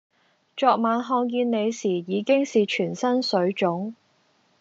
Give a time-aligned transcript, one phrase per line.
[0.57, 3.93] 昨晚看見你時已經是全身水腫